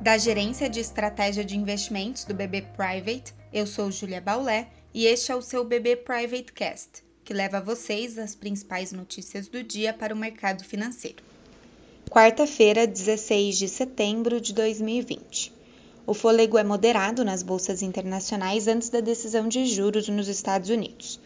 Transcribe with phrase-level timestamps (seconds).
[0.00, 5.30] Da Gerência de Estratégia de Investimentos do BB Private, eu sou Julia Baulé e este
[5.30, 9.92] é o seu BB Private Cast, que leva a vocês as principais notícias do dia
[9.92, 11.22] para o mercado financeiro.
[12.08, 15.52] Quarta-feira, 16 de setembro de 2020.
[16.06, 21.20] O fôlego é moderado nas bolsas internacionais antes da decisão de juros nos Estados Unidos.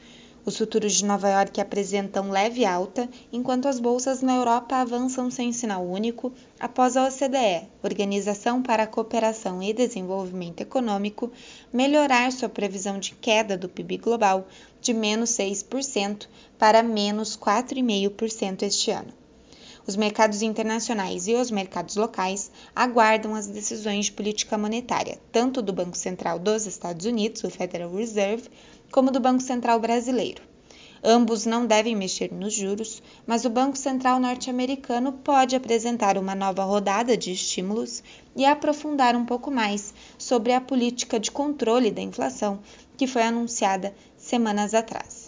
[0.46, 5.54] Os futuros de Nova York apresentam leve alta, enquanto as bolsas na Europa avançam sem
[5.54, 11.32] sinal único após a OCDE, Organização para a Cooperação e Desenvolvimento Econômico,
[11.72, 14.46] melhorar sua previsão de queda do PIB global
[14.82, 16.28] de menos 6%
[16.58, 19.23] para menos 4,5% este ano.
[19.86, 25.74] Os mercados internacionais e os mercados locais aguardam as decisões de política monetária, tanto do
[25.74, 28.48] Banco Central dos Estados Unidos, o Federal Reserve,
[28.90, 30.42] como do Banco Central brasileiro.
[31.06, 36.64] Ambos não devem mexer nos juros, mas o Banco Central norte-americano pode apresentar uma nova
[36.64, 38.02] rodada de estímulos
[38.34, 42.58] e aprofundar um pouco mais sobre a política de controle da inflação
[42.96, 45.23] que foi anunciada semanas atrás.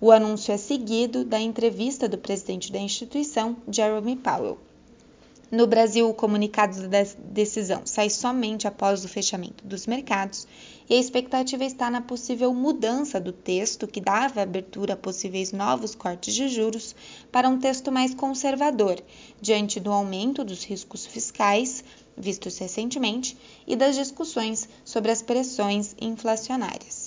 [0.00, 4.58] O anúncio é seguido da entrevista do presidente da instituição, Jeremy Powell.
[5.50, 10.48] No Brasil, o comunicado da decisão sai somente após o fechamento dos mercados
[10.90, 15.94] e a expectativa está na possível mudança do texto que dava abertura a possíveis novos
[15.94, 16.96] cortes de juros
[17.30, 19.00] para um texto mais conservador,
[19.40, 21.84] diante do aumento dos riscos fiscais
[22.16, 23.36] vistos recentemente
[23.66, 27.03] e das discussões sobre as pressões inflacionárias.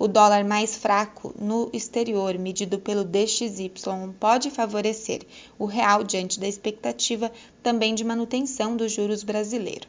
[0.00, 3.72] O dólar mais fraco no exterior, medido pelo DXY,
[4.20, 5.22] pode favorecer
[5.58, 7.32] o real diante da expectativa
[7.64, 9.88] também de manutenção dos juros brasileiros.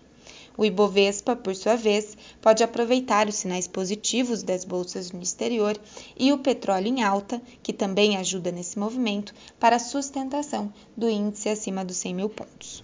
[0.58, 5.80] O Ibovespa, por sua vez, pode aproveitar os sinais positivos das bolsas no exterior
[6.18, 11.50] e o petróleo em alta, que também ajuda nesse movimento, para a sustentação do índice
[11.50, 12.84] acima dos 100 mil pontos.